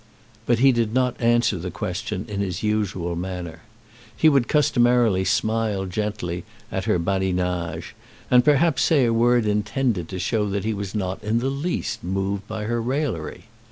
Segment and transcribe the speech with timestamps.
[0.47, 3.59] But he did not answer the question in his usual manner.
[4.17, 7.93] He would customarily smile gently at her badinage,
[8.31, 12.03] and perhaps say a word intended to show that he was not in the least
[12.03, 13.43] moved by her raillery.